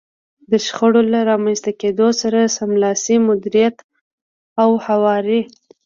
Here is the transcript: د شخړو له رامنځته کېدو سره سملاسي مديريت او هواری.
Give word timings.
د 0.51 0.53
شخړو 0.65 1.01
له 1.13 1.19
رامنځته 1.29 1.71
کېدو 1.81 2.07
سره 2.21 2.53
سملاسي 2.57 3.15
مديريت 3.27 3.77
او 4.61 4.69
هواری. 4.85 5.41